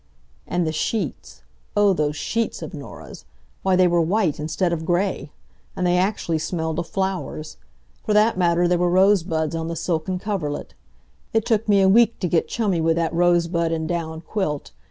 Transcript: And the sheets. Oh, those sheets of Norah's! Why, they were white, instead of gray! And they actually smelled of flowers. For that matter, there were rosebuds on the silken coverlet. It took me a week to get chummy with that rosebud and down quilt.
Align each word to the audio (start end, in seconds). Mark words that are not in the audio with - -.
And 0.47 0.65
the 0.65 0.71
sheets. 0.71 1.43
Oh, 1.77 1.93
those 1.93 2.15
sheets 2.15 2.63
of 2.63 2.73
Norah's! 2.73 3.23
Why, 3.61 3.75
they 3.75 3.87
were 3.87 4.01
white, 4.01 4.39
instead 4.39 4.73
of 4.73 4.83
gray! 4.83 5.31
And 5.75 5.85
they 5.85 5.95
actually 5.95 6.39
smelled 6.39 6.79
of 6.79 6.87
flowers. 6.87 7.57
For 8.03 8.11
that 8.15 8.35
matter, 8.35 8.67
there 8.67 8.79
were 8.79 8.89
rosebuds 8.89 9.53
on 9.53 9.67
the 9.67 9.75
silken 9.75 10.17
coverlet. 10.17 10.73
It 11.33 11.45
took 11.45 11.69
me 11.69 11.81
a 11.81 11.87
week 11.87 12.17
to 12.21 12.27
get 12.27 12.47
chummy 12.47 12.81
with 12.81 12.95
that 12.95 13.13
rosebud 13.13 13.71
and 13.71 13.87
down 13.87 14.21
quilt. 14.21 14.71